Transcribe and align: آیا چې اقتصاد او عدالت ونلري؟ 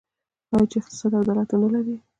آیا 0.53 0.65
چې 0.71 0.77
اقتصاد 0.79 1.11
او 1.13 1.21
عدالت 1.23 1.49
ونلري؟ 1.53 1.95